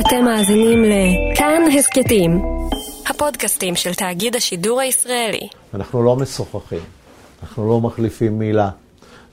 [0.00, 2.42] אתם מאזינים לכאן הסכתים,
[3.10, 5.48] הפודקאסטים של תאגיד השידור הישראלי.
[5.74, 6.80] אנחנו לא משוחחים,
[7.42, 8.70] אנחנו לא מחליפים מילה,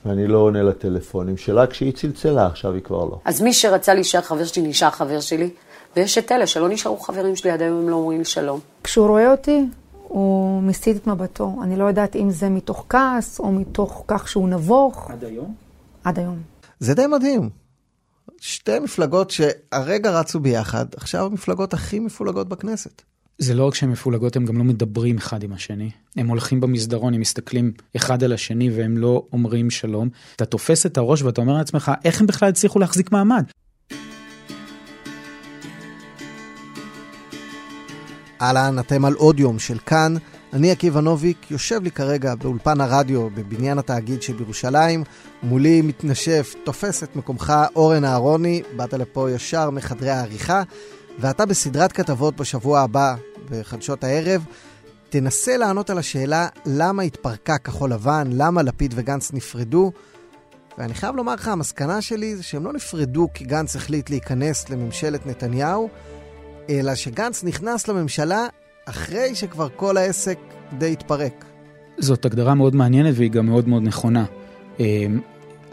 [0.04, 3.18] ואני לא עונה לטלפונים שלה כשהיא צלצלה, עכשיו היא כבר לא.
[3.24, 5.50] אז מי שרצה להישאר חבר שלי, נשאר חבר שלי,
[5.96, 8.60] ויש את אלה שלא נשארו חברים שלי, עד היום הם לא אומרים לי שלום.
[8.84, 9.64] כשהוא רואה אותי,
[10.08, 11.52] הוא מסיט את מבטו.
[11.62, 15.10] אני לא יודעת אם זה מתוך כעס או מתוך כך שהוא נבוך.
[15.10, 15.54] עד היום?
[16.04, 16.38] עד היום.
[16.80, 17.63] זה די מדהים.
[18.40, 23.02] שתי מפלגות שהרגע רצו ביחד, עכשיו המפלגות הכי מפולגות בכנסת.
[23.38, 25.90] זה לא רק שהן מפולגות, הם גם לא מדברים אחד עם השני.
[26.16, 30.08] הם הולכים במסדרון, הם מסתכלים אחד על השני והם לא אומרים שלום.
[30.36, 33.44] אתה תופס את הראש ואתה אומר לעצמך, איך הם בכלל הצליחו להחזיק מעמד?
[38.42, 40.14] אהלן, אתם על עוד יום של כאן.
[40.54, 45.04] אני עקיבא נוביק, יושב לי כרגע באולפן הרדיו בבניין התאגיד שבירושלים.
[45.42, 50.62] מולי מתנשף, תופס את מקומך אורן אהרוני, באת לפה ישר מחדרי העריכה,
[51.18, 53.14] ואתה בסדרת כתבות בשבוע הבא,
[53.50, 54.44] בחדשות הערב.
[55.08, 59.92] תנסה לענות על השאלה למה התפרקה כחול לבן, למה לפיד וגנץ נפרדו.
[60.78, 65.26] ואני חייב לומר לך, המסקנה שלי זה שהם לא נפרדו כי גנץ החליט להיכנס לממשלת
[65.26, 65.88] נתניהו,
[66.70, 68.46] אלא שגנץ נכנס לממשלה
[68.84, 70.38] אחרי שכבר כל העסק
[70.78, 71.44] די התפרק.
[71.98, 74.24] זאת הגדרה מאוד מעניינת והיא גם מאוד מאוד נכונה.
[74.80, 75.20] אמ,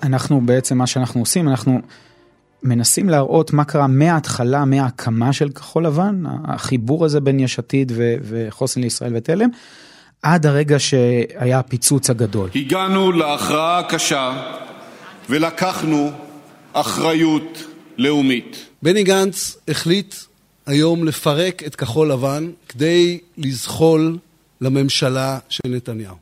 [0.04, 1.80] אנחנו בעצם, מה שאנחנו עושים, אנחנו
[2.64, 8.16] מנסים להראות מה קרה מההתחלה, מההקמה של כחול לבן, החיבור הזה בין יש עתיד ו-
[8.24, 9.50] וחוסן לישראל ותלם,
[10.24, 12.50] עד הרגע שהיה הפיצוץ הגדול.
[12.56, 14.54] הגענו להכרעה הקשה
[15.30, 16.12] ולקחנו
[16.74, 17.64] אחריות
[17.98, 18.66] לאומית.
[18.82, 20.16] בני גנץ החליט
[20.66, 24.18] היום לפרק את כחול לבן כדי לזחול
[24.62, 26.16] לממשלה של נתניהו.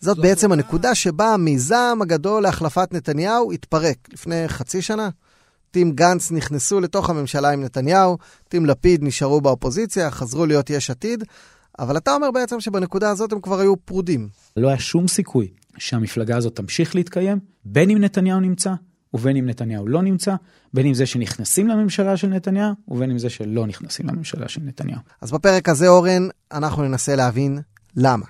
[0.00, 5.08] זאת בעצם הנקודה שבה המיזם הגדול להחלפת נתניהו התפרק לפני חצי שנה.
[5.70, 8.18] טים גנץ נכנסו לתוך הממשלה עם נתניהו,
[8.48, 11.24] טים לפיד נשארו באופוזיציה, חזרו להיות יש עתיד,
[11.78, 14.28] אבל אתה אומר בעצם שבנקודה הזאת הם כבר היו פרודים.
[14.56, 15.48] לא היה שום סיכוי
[15.78, 18.70] שהמפלגה הזאת תמשיך להתקיים, בין אם נתניהו נמצא
[19.14, 20.34] ובין אם נתניהו לא נמצא,
[20.74, 25.00] בין אם זה שנכנסים לממשלה של נתניהו, ובין אם זה שלא נכנסים לממשלה של נתניהו.
[25.20, 27.58] אז בפרק הזה, אורן, אנחנו ננסה להבין
[27.96, 28.26] למה.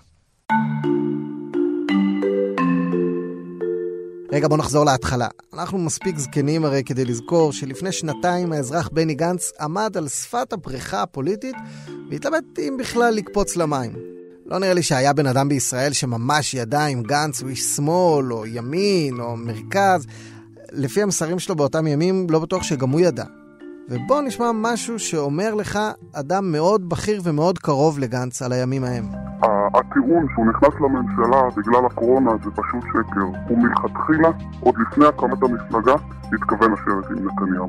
[4.33, 5.29] רגע, בוא נחזור להתחלה.
[5.55, 11.03] אנחנו מספיק זקנים הרי כדי לזכור שלפני שנתיים האזרח בני גנץ עמד על שפת הבריכה
[11.03, 11.57] הפוליטית
[12.11, 13.93] והתלבט אם בכלל לקפוץ למים.
[14.47, 18.47] לא נראה לי שהיה בן אדם בישראל שממש ידע אם גנץ הוא איש שמאל, או
[18.47, 20.07] ימין, או מרכז.
[20.77, 23.25] לפי המסרים שלו באותם ימים, לא בטוח שגם הוא ידע.
[23.89, 25.79] ובוא נשמע משהו שאומר לך
[26.15, 29.05] אדם מאוד בכיר ומאוד קרוב לגנץ על הימים ההם.
[29.75, 33.21] הטיעון שהוא נכנס לממשלה בגלל הקורונה זה פשוט שקר.
[33.49, 34.29] הוא מלכתחילה,
[34.61, 35.95] עוד לפני הקמת המפלגה,
[36.35, 37.69] התכוון לשבת עם נתניהו.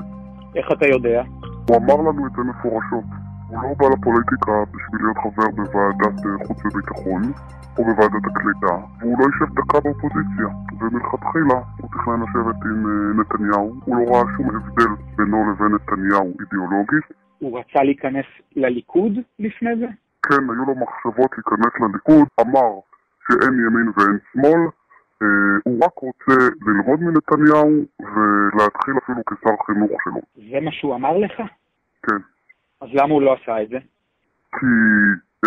[0.55, 1.23] איך אתה יודע?
[1.69, 3.24] הוא אמר לנו את זה מפורשות.
[3.47, 7.22] הוא לא בא לפוליטיקה בשביל להיות חבר בוועדת אה, חוץ וביטחון
[7.78, 10.47] או בוועדת הקליטה, והוא לא יושב דקה באופוזיציה.
[10.79, 16.34] ומלכתחילה הוא תכנן לשבת עם אה, נתניהו, הוא לא ראה שום הבדל בינו לבין נתניהו
[16.39, 17.03] אידיאולוגית.
[17.39, 19.88] הוא רצה להיכנס לליכוד לפני זה?
[20.29, 22.72] כן, היו לו מחשבות להיכנס לליכוד, אמר
[23.28, 24.61] שאין ימין ואין שמאל,
[25.22, 25.28] אה,
[25.63, 30.22] הוא רק רוצה ללמוד מנתניהו ולהתחיל אפילו כשר חינוך שלו.
[30.51, 31.41] זה מה שהוא אמר לך?
[32.03, 32.34] כן.
[32.81, 33.77] אז למה הוא לא עשה את זה?
[34.51, 34.65] כי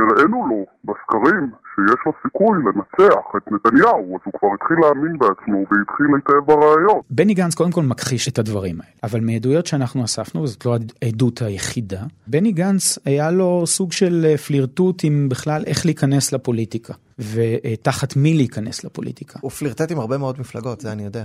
[0.02, 5.58] הראינו לו בסקרים שיש לו סיכוי לנצח את נתניהו, אז הוא כבר התחיל להאמין בעצמו
[5.58, 7.04] והתחיל להתאהב בראיות.
[7.10, 11.42] בני גנץ קודם כל מכחיש את הדברים האלה, אבל מעדויות שאנחנו אספנו, וזאת לא העדות
[11.42, 18.16] היחידה, בני גנץ היה לו סוג של אה, פלירטוט עם בכלל איך להיכנס לפוליטיקה, ותחת
[18.16, 19.38] מי להיכנס לפוליטיקה.
[19.42, 21.24] הוא פלירטט עם הרבה מאוד מפלגות, זה אני יודע.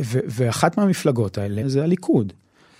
[0.00, 2.32] ואחת מהמפלגות האלה זה הליכוד.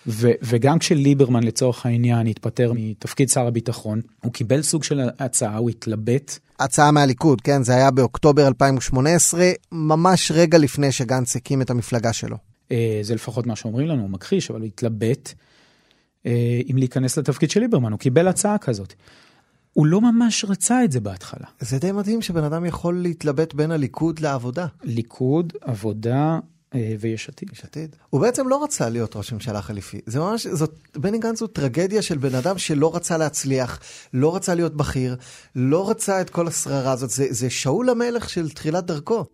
[0.06, 5.70] ו- וגם כשליברמן לצורך העניין התפטר מתפקיד שר הביטחון, הוא קיבל סוג של הצעה, הוא
[5.70, 6.38] התלבט.
[6.60, 12.36] הצעה מהליכוד, כן, זה היה באוקטובר 2018, ממש רגע לפני שגנץ הקים את המפלגה שלו.
[12.72, 15.34] אה, זה לפחות מה שאומרים לנו, הוא מכחיש, אבל הוא התלבט
[16.26, 18.94] אה, אם להיכנס לתפקיד של ליברמן, הוא קיבל הצעה כזאת.
[19.72, 21.46] הוא לא ממש רצה את זה בהתחלה.
[21.60, 24.66] זה די מדהים שבן אדם יכול להתלבט בין הליכוד לעבודה.
[24.82, 26.38] ליכוד, עבודה,
[26.74, 27.50] ויש עתיד.
[27.52, 27.96] יש עתיד.
[28.10, 30.00] הוא בעצם לא רצה להיות ראש ממשלה חליפי.
[30.06, 33.80] זה ממש, זאת, בני גנץ הוא טרגדיה של בן אדם שלא רצה להצליח,
[34.14, 35.16] לא רצה להיות בכיר,
[35.56, 37.10] לא רצה את כל השררה הזאת.
[37.10, 39.24] זה, זה שאול המלך של תחילת דרכו.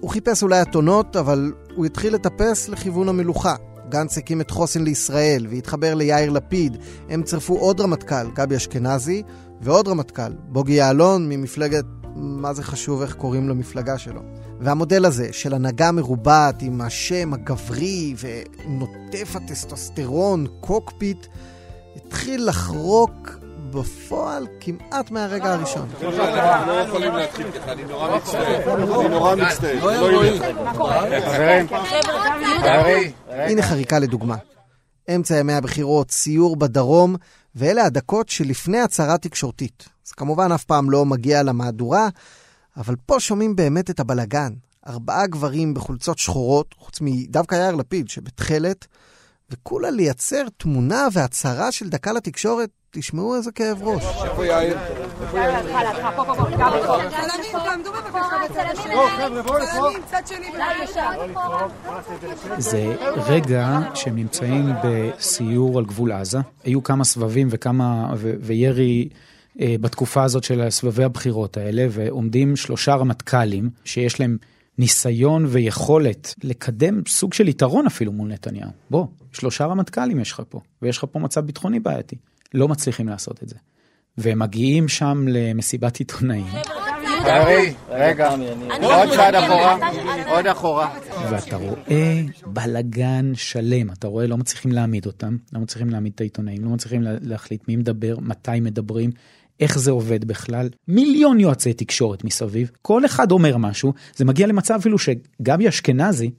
[0.00, 3.54] הוא חיפש אולי אתונות, אבל הוא התחיל לטפס לכיוון המלוכה.
[3.88, 6.76] גנץ הקים את חוסן לישראל והתחבר ליאיר לפיד.
[7.08, 9.22] הם צירפו עוד רמטכ"ל, גבי אשכנזי,
[9.60, 11.84] ועוד רמטכ"ל, בוגי יעלון ממפלגת
[12.16, 14.20] מה זה חשוב איך קוראים למפלגה שלו.
[14.60, 21.26] והמודל הזה של הנהגה מרובעת עם השם הגברי ונוטף הטסטוסטרון, קוקפיט,
[21.96, 23.30] התחיל לחרוק
[23.70, 25.88] בפועל כמעט מהרגע הראשון.
[26.02, 28.74] לא יכולים להתחיל ככה, אני נורא מצטער.
[28.74, 29.84] אני נורא מצטער.
[29.84, 30.44] לא ילך.
[33.28, 34.36] הנה חריקה לדוגמה.
[35.14, 37.16] אמצע ימי הבחירות, סיור בדרום,
[37.54, 39.95] ואלה הדקות שלפני הצהרה תקשורתית.
[40.06, 42.08] זה כמובן אף פעם לא מגיע למהדורה,
[42.76, 44.52] אבל פה שומעים באמת את הבלגן.
[44.86, 48.86] ארבעה גברים בחולצות שחורות, חוץ מדווקא יאיר לפיד שבתכלת,
[49.50, 54.04] וכולה לייצר תמונה והצהרה של דקה לתקשורת, תשמעו איזה כאב ראש.
[54.24, 54.78] איפה יאיר?
[62.58, 66.38] זה רגע שהם נמצאים בסיור על גבול עזה.
[66.64, 69.18] היו כמה סבבים וכמה, וירי אה,
[69.60, 74.36] בתקופה הזאת של סבבי הבחירות האלה, ועומדים שלושה רמטכ"לים שיש להם
[74.78, 78.70] ניסיון ויכולת לקדם סוג של יתרון אפילו מול נתניהו.
[78.90, 82.16] בוא, שלושה רמטכ"לים יש לך פה, ויש לך פה מצב ביטחוני בעייתי.
[82.54, 83.56] לא מצליחים לעשות את זה.
[84.18, 86.46] והם מגיעים שם למסיבת עיתונאים.
[87.26, 88.30] ארי, רגע,
[88.82, 89.78] עוד צעד אחורה,
[90.28, 90.98] עוד אחורה.
[91.30, 96.64] ואתה רואה בלגן שלם, אתה רואה לא מצליחים להעמיד אותם, לא מצליחים להעמיד את העיתונאים,
[96.64, 99.10] לא מצליחים לה- להחליט מי מדבר, מתי מדברים,
[99.60, 100.68] איך זה עובד בכלל.
[100.88, 106.30] מיליון יועצי תקשורת מסביב, כל אחד אומר משהו, זה מגיע למצב אפילו שגבי אשכנזי,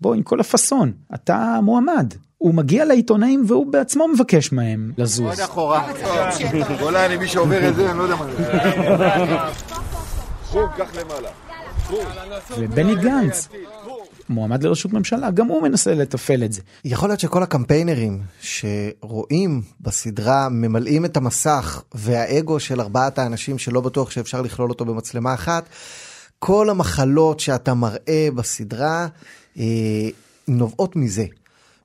[0.00, 2.14] בוא עם כל הפאסון, אתה מועמד.
[2.38, 5.26] הוא מגיע לעיתונאים והוא בעצמו מבקש מהם לזוז.
[5.30, 5.92] עוד אחורה.
[6.78, 8.56] גולני, מי שעובר את זה, אני לא יודע מה זה.
[10.50, 11.28] חוג, קח למעלה.
[12.58, 13.48] ובני גנץ,
[14.28, 16.60] מועמד לראשות ממשלה, גם הוא מנסה לתפעל את זה.
[16.84, 24.10] יכול להיות שכל הקמפיינרים שרואים בסדרה ממלאים את המסך והאגו של ארבעת האנשים שלא בטוח
[24.10, 25.68] שאפשר לכלול אותו במצלמה אחת,
[26.38, 29.06] כל המחלות שאתה מראה בסדרה
[29.58, 29.64] אה,
[30.48, 31.24] נובעות מזה.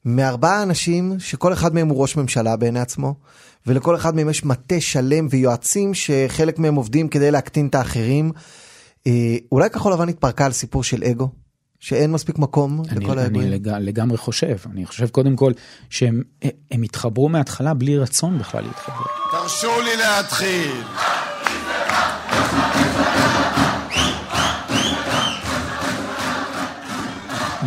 [0.05, 3.15] מארבעה אנשים שכל אחד מהם הוא ראש ממשלה בעיני עצמו,
[3.67, 8.31] ולכל אחד מהם יש מטה שלם ויועצים שחלק מהם עובדים כדי להקטין את האחרים.
[9.07, 11.44] אה, אולי כחול לבן התפרקה על סיפור של אגו?
[11.85, 13.51] שאין מספיק מקום אני, לכל אני האגואים?
[13.51, 15.51] לג, לגמרי חושב, אני חושב קודם כל
[15.89, 16.21] שהם
[16.71, 19.05] הם התחברו מההתחלה בלי רצון בכלל להתחבר.
[19.31, 20.71] תרשו לי להתחיל.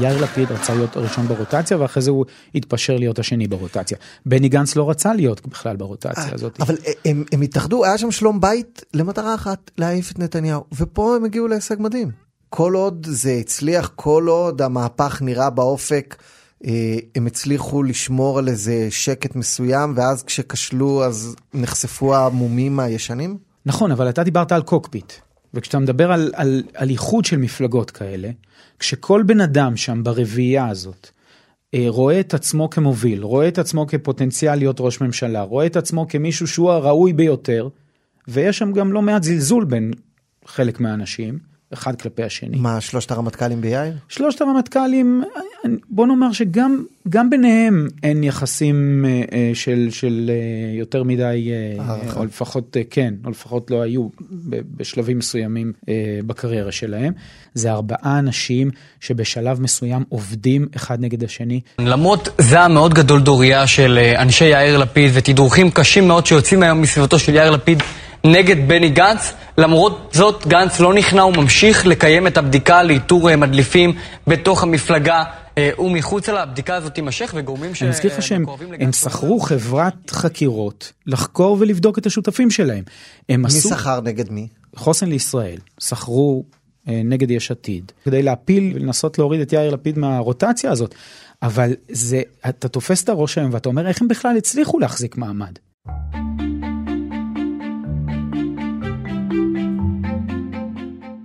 [0.00, 2.24] יאיר לפיד רצה להיות הראשון ברוטציה ואחרי זה הוא
[2.54, 3.98] התפשר להיות השני ברוטציה.
[4.26, 6.60] בני גנץ לא רצה להיות בכלל ברוטציה הזאת.
[6.60, 11.24] אבל הם, הם התאחדו, היה שם שלום בית למטרה אחת, להעיף את נתניהו, ופה הם
[11.24, 12.27] הגיעו להישג מדהים.
[12.50, 16.16] כל עוד זה הצליח, כל עוד המהפך נראה באופק,
[16.64, 23.38] אה, הם הצליחו לשמור על איזה שקט מסוים, ואז כשכשלו אז נחשפו המומים הישנים?
[23.66, 25.12] נכון, אבל אתה דיברת על קוקפיט,
[25.54, 28.30] וכשאתה מדבר על, על, על איחוד של מפלגות כאלה,
[28.78, 31.10] כשכל בן אדם שם ברביעייה הזאת
[31.74, 36.06] אה, רואה את עצמו כמוביל, רואה את עצמו כפוטנציאל להיות ראש ממשלה, רואה את עצמו
[36.08, 37.68] כמישהו שהוא הראוי ביותר,
[38.28, 39.92] ויש שם גם לא מעט זלזול בין
[40.46, 41.38] חלק מהאנשים,
[41.72, 42.58] אחד כלפי השני.
[42.58, 43.92] מה, שלושת הרמטכ"לים ביאיר?
[44.08, 45.22] שלושת הרמטכ"לים,
[45.90, 51.84] בוא נאמר שגם גם ביניהם אין יחסים אה, אה, של, של אה, יותר מדי, אה,
[51.84, 52.20] הערכה.
[52.20, 54.08] או לפחות אה, כן, או לפחות לא היו
[54.48, 55.94] ב- בשלבים מסוימים אה,
[56.26, 57.12] בקריירה שלהם.
[57.54, 58.70] זה ארבעה אנשים
[59.00, 61.60] שבשלב מסוים עובדים אחד נגד השני.
[61.78, 66.82] למרות זעם מאוד גדול דוריה של אה, אנשי יאיר לפיד ותדרוכים קשים מאוד שיוצאים היום
[66.82, 67.82] מסביבתו של יאיר לפיד
[68.24, 73.36] נגד בני גנץ, למרות זאת גנץ לא נכנע, הוא ממשיך לקיים את הבדיקה לאיתור אה,
[73.36, 73.92] מדליפים
[74.26, 75.24] בתוך המפלגה
[75.58, 76.42] אה, ומחוצה לה.
[76.42, 78.44] הבדיקה הזאת תימשך וגורמים אני מזכיר לך שהם
[78.80, 82.84] הם שכרו חברת חקירות לחקור ולבדוק את השותפים שלהם.
[83.28, 83.68] הם מי עשו...
[83.68, 84.48] שכר נגד מי?
[84.76, 86.44] חוסן לישראל שכרו
[86.88, 90.94] אה, נגד יש עתיד כדי להפיל ולנסות להוריד את יאיר לפיד מהרוטציה הזאת.
[91.42, 95.52] אבל זה, אתה תופס את הראש היום ואתה אומר איך הם בכלל הצליחו להחזיק מעמד.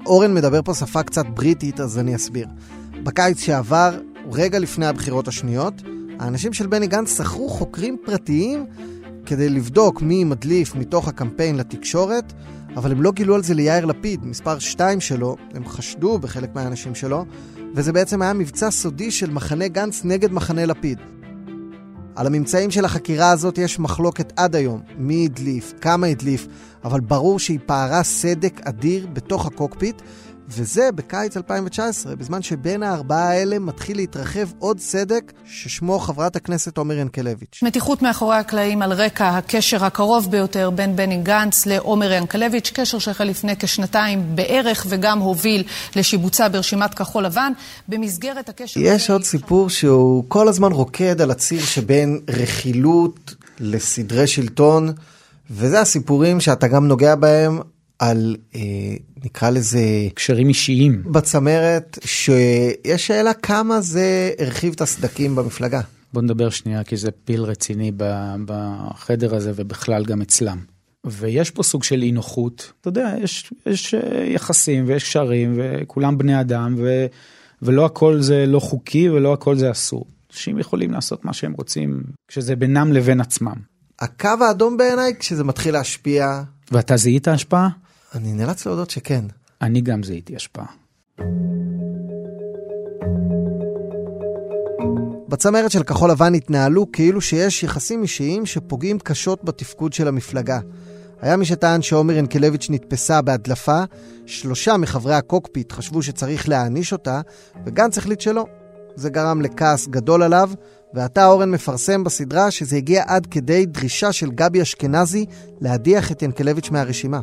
[0.05, 2.47] אורן מדבר פה שפה קצת בריטית, אז אני אסביר.
[3.03, 3.99] בקיץ שעבר,
[4.31, 5.73] רגע לפני הבחירות השניות,
[6.19, 8.65] האנשים של בני גנץ שכרו חוקרים פרטיים
[9.25, 12.33] כדי לבדוק מי מדליף מתוך הקמפיין לתקשורת,
[12.75, 16.95] אבל הם לא גילו על זה ליאיר לפיד, מספר 2 שלו, הם חשדו בחלק מהאנשים
[16.95, 17.25] שלו,
[17.75, 20.97] וזה בעצם היה מבצע סודי של מחנה גנץ נגד מחנה לפיד.
[22.15, 26.47] על הממצאים של החקירה הזאת יש מחלוקת עד היום, מי הדליף, כמה הדליף,
[26.83, 30.01] אבל ברור שהיא פערה סדק אדיר בתוך הקוקפיט,
[30.47, 36.97] וזה בקיץ 2019, בזמן שבין הארבעה האלה מתחיל להתרחב עוד סדק ששמו חברת הכנסת עומר
[36.97, 37.59] ינקלביץ'.
[37.63, 43.23] מתיחות מאחורי הקלעים על רקע הקשר הקרוב ביותר בין בני גנץ לעומר ינקלביץ', קשר שהחל
[43.23, 45.63] לפני כשנתיים בערך וגם הוביל
[45.95, 47.51] לשיבוצה ברשימת כחול לבן.
[47.87, 48.79] במסגרת הקשר...
[48.83, 54.93] יש עוד סיפור שהוא כל הזמן רוקד על הציר שבין רכילות לסדרי שלטון,
[55.51, 57.59] וזה הסיפורים שאתה גם נוגע בהם
[58.09, 58.61] על, אה,
[59.25, 59.79] נקרא לזה...
[60.13, 61.03] קשרים אישיים.
[61.05, 65.81] בצמרת, שיש שאלה כמה זה הרחיב את הסדקים במפלגה.
[66.13, 67.91] בוא נדבר שנייה, כי זה פיל רציני
[68.45, 70.57] בחדר הזה ובכלל גם אצלם.
[71.05, 76.17] ויש פה סוג של אי נוחות, אתה יודע, יש, יש אה, יחסים ויש קשרים וכולם
[76.17, 77.05] בני אדם ו,
[77.61, 80.05] ולא הכל זה לא חוקי ולא הכל זה אסור.
[80.31, 83.55] אנשים יכולים לעשות מה שהם רוצים כשזה בינם לבין עצמם.
[83.99, 86.41] הקו האדום בעיניי כשזה מתחיל להשפיע.
[86.71, 87.69] ואתה זיהית השפעה?
[88.15, 89.25] אני נאלץ להודות שכן.
[89.61, 90.65] אני גם זיהיתי השפעה.
[95.27, 100.59] בצמרת של כחול לבן התנהלו כאילו שיש יחסים אישיים שפוגעים קשות בתפקוד של המפלגה.
[101.21, 103.83] היה מי שטען שעומר ינקלביץ' נתפסה בהדלפה,
[104.25, 107.21] שלושה מחברי הקוקפיט חשבו שצריך להעניש אותה,
[107.65, 108.45] וגנץ החליט שלא.
[108.95, 110.49] זה גרם לכעס גדול עליו,
[110.93, 115.25] ועתה אורן מפרסם בסדרה שזה הגיע עד כדי דרישה של גבי אשכנזי
[115.61, 117.19] להדיח את ינקלביץ' מהרשימה.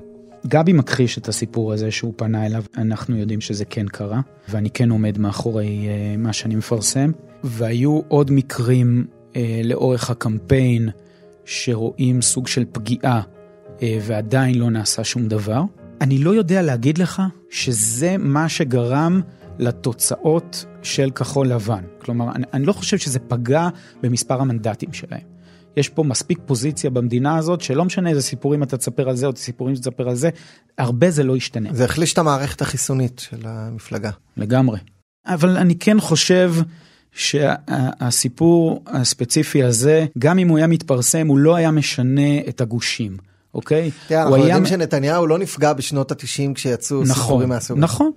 [0.47, 4.91] גבי מכחיש את הסיפור הזה שהוא פנה אליו, אנחנו יודעים שזה כן קרה, ואני כן
[4.91, 7.11] עומד מאחורי uh, מה שאני מפרסם.
[7.45, 10.89] והיו עוד מקרים uh, לאורך הקמפיין
[11.45, 15.63] שרואים סוג של פגיעה uh, ועדיין לא נעשה שום דבר.
[16.01, 19.21] אני לא יודע להגיד לך שזה מה שגרם
[19.59, 21.85] לתוצאות של כחול לבן.
[21.99, 23.69] כלומר, אני, אני לא חושב שזה פגע
[24.03, 25.30] במספר המנדטים שלהם.
[25.77, 29.33] יש פה מספיק פוזיציה במדינה הזאת, שלא משנה איזה סיפורים אתה תספר על זה או
[29.37, 30.31] סיפורים שתספר על זה,
[30.79, 31.69] הרבה זה לא ישתנה.
[31.73, 34.11] זה החליש את המערכת החיסונית של המפלגה.
[34.37, 34.79] לגמרי.
[35.27, 36.55] אבל אני כן חושב
[37.13, 43.17] שהסיפור הספציפי הזה, גם אם הוא היה מתפרסם, הוא לא היה משנה את הגושים.
[43.55, 43.91] אוקיי?
[44.09, 47.85] תראה, אנחנו יודעים שנתניהו לא נפגע בשנות ה-90 כשיצאו נכון, סיפורים מהסוג הזה.
[47.85, 48.11] נכון.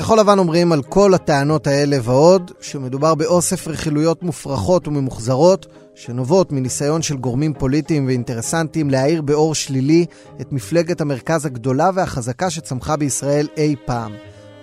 [0.00, 7.02] בכחול לבן אומרים על כל הטענות האלה ועוד, שמדובר באוסף רכילויות מופרכות וממוחזרות, שנובעות מניסיון
[7.02, 10.06] של גורמים פוליטיים ואינטרסנטיים להאיר באור שלילי
[10.40, 14.12] את מפלגת המרכז הגדולה והחזקה שצמחה בישראל אי פעם.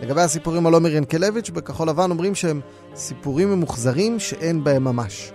[0.02, 2.62] לגבי הסיפורים על עומר ינקלביץ', בכחול לבן אומרים שהם
[2.96, 5.32] סיפורים ממוחזרים שאין בהם ממש.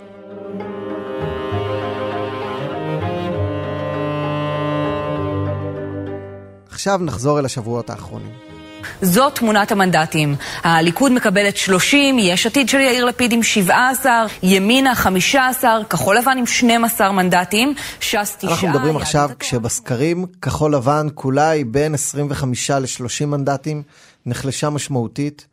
[6.69, 8.52] עכשיו נחזור אל השבועות האחרונים.
[9.01, 10.35] זאת תמונת המנדטים.
[10.63, 16.45] הליכוד מקבלת 30, יש עתיד של יאיר לפיד עם 17, ימינה 15, כחול לבן עם
[16.45, 18.47] 12 מנדטים, ש"ס 9.
[18.47, 23.83] אנחנו מדברים עכשיו כשבסקרים כחול לבן כולה היא בין 25 ל-30 מנדטים,
[24.25, 25.47] נחלשה משמעותית,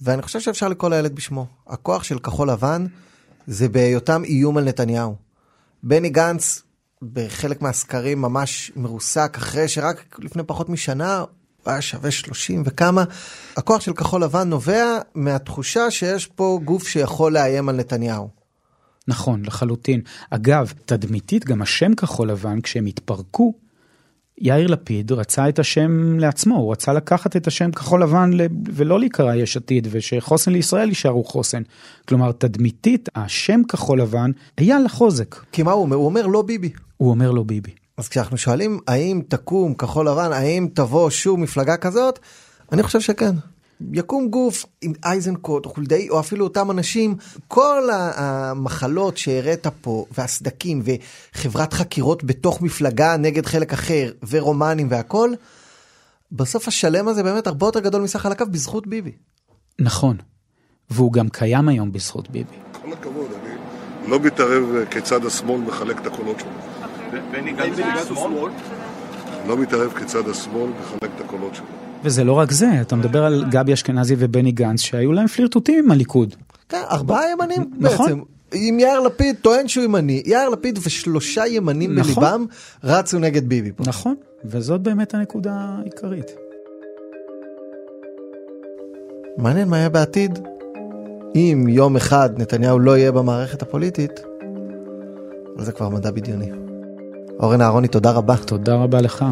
[0.00, 1.46] ואני חושב שאפשר לקרוא לילד בשמו.
[1.68, 2.86] הכוח של כחול לבן
[3.46, 5.14] זה בהיותם איום על נתניהו.
[5.82, 6.62] בני גנץ
[7.02, 11.24] בחלק מהסקרים ממש מרוסק, אחרי שרק לפני פחות משנה
[11.66, 13.04] היה שווה 30 וכמה.
[13.56, 18.28] הכוח של כחול לבן נובע מהתחושה שיש פה גוף שיכול לאיים על נתניהו.
[19.08, 20.00] נכון, לחלוטין.
[20.30, 23.54] אגב, תדמיתית, גם השם כחול לבן, כשהם התפרקו,
[24.38, 28.30] יאיר לפיד רצה את השם לעצמו, הוא רצה לקחת את השם כחול לבן
[28.72, 31.62] ולא להיקרא יש עתיד, ושחוסן לישראל יישארו חוסן.
[32.08, 35.36] כלומר, תדמיתית, השם כחול לבן היה לחוזק.
[35.52, 35.96] כי מה הוא אומר?
[35.96, 36.70] הוא אומר לא ביבי.
[36.96, 37.79] הוא אומר לא ביבי.
[38.00, 42.18] אז כשאנחנו שואלים האם תקום כחול לבן, האם תבוא שוב מפלגה כזאת,
[42.72, 43.34] אני חושב שכן.
[43.92, 47.14] יקום גוף עם אייזנקוט או חולדאי או אפילו אותם אנשים,
[47.48, 55.30] כל המחלות שהראית פה והסדקים וחברת חקירות בתוך מפלגה נגד חלק אחר ורומנים והכל,
[56.32, 59.12] בסוף השלם הזה באמת הרבה יותר גדול מסך על הקו בזכות ביבי.
[59.78, 60.16] נכון,
[60.90, 62.56] והוא גם קיים היום בזכות ביבי.
[62.72, 66.50] כל הכבוד, אני לא מתערב כיצד השמאל מחלק את הקולות שלו.
[67.32, 68.52] בני גנץ הוא שמאל?
[69.48, 71.66] לא מתערב כיצד השמאל מחלק את הקולות שלו.
[72.04, 75.90] וזה לא רק זה, אתה מדבר על גבי אשכנזי ובני גנץ שהיו להם פלירטוטים עם
[75.90, 76.34] הליכוד.
[76.68, 78.06] כן, ארבעה ימנים נכון.
[78.06, 78.20] בעצם.
[78.54, 82.14] אם יאיר לפיד טוען שהוא ימני, יאיר לפיד ושלושה ימנים נכון.
[82.14, 82.46] בליבם
[82.84, 83.84] רצו נגד ביבי פה.
[83.86, 84.14] נכון,
[84.44, 86.30] וזאת באמת הנקודה העיקרית.
[89.38, 90.38] מעניין מה יהיה בעתיד.
[91.34, 94.20] אם יום אחד נתניהו לא יהיה במערכת הפוליטית,
[95.56, 96.69] אבל זה כבר מדע בדיוני.
[97.42, 98.36] אורן אהרוני, תודה רבה.
[98.36, 99.24] תודה רבה לך.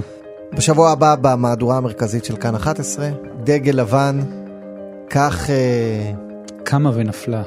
[0.53, 3.09] בשבוע הבא במהדורה המרכזית של כאן 11,
[3.45, 4.21] דגל לבן,
[5.11, 5.51] כך...
[5.51, 6.13] אה...
[6.65, 7.43] קמה ונפלה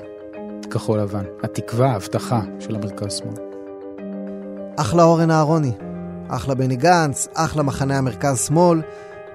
[0.71, 1.23] כחול לבן.
[1.43, 3.33] התקווה, ההבטחה של המרכז שמאל.
[4.75, 5.71] אחלה אורן אהרוני,
[6.27, 8.81] אחלה בני גנץ, אחלה מחנה המרכז שמאל,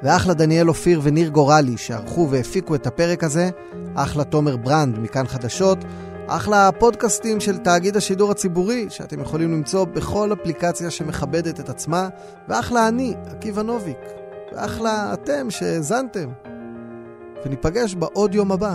[0.02, 3.50] ואחלה דניאל אופיר וניר גורלי שערכו והפיקו את הפרק הזה,
[3.94, 5.78] אחלה תומר ברנד מכאן חדשות,
[6.26, 12.08] אחלה הפודקאסטים של תאגיד השידור הציבורי, שאתם יכולים למצוא בכל אפליקציה שמכבדת את עצמה,
[12.48, 13.98] ואחלה אני, עקיבא נוביק,
[14.52, 16.28] ואחלה אתם שהאזנתם.
[17.44, 18.74] וניפגש בעוד יום הבא.